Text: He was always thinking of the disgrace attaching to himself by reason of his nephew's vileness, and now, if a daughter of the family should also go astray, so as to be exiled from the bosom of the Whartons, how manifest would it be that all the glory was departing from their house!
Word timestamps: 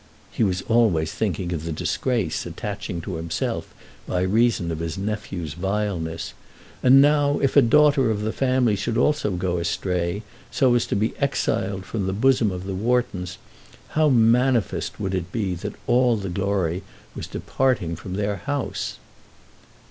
He 0.31 0.43
was 0.43 0.63
always 0.63 1.11
thinking 1.11 1.53
of 1.53 1.63
the 1.63 1.71
disgrace 1.71 2.47
attaching 2.47 3.01
to 3.01 3.17
himself 3.17 3.71
by 4.07 4.21
reason 4.23 4.71
of 4.71 4.79
his 4.79 4.97
nephew's 4.97 5.53
vileness, 5.53 6.33
and 6.81 7.03
now, 7.03 7.37
if 7.37 7.55
a 7.55 7.61
daughter 7.61 8.09
of 8.09 8.21
the 8.23 8.33
family 8.33 8.75
should 8.75 8.97
also 8.97 9.29
go 9.29 9.59
astray, 9.59 10.23
so 10.49 10.73
as 10.73 10.87
to 10.87 10.95
be 10.95 11.15
exiled 11.17 11.85
from 11.85 12.07
the 12.07 12.13
bosom 12.13 12.49
of 12.49 12.65
the 12.65 12.73
Whartons, 12.73 13.37
how 13.89 14.09
manifest 14.09 14.99
would 14.99 15.13
it 15.13 15.31
be 15.31 15.53
that 15.53 15.75
all 15.85 16.15
the 16.17 16.29
glory 16.29 16.81
was 17.15 17.27
departing 17.27 17.95
from 17.95 18.15
their 18.15 18.37
house! 18.37 18.97